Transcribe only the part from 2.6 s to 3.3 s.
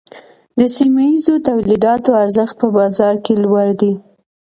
په بازار